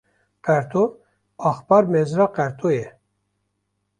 [0.47, 0.85] Qerto,
[1.49, 2.87] Axpar Mezra Qerto ye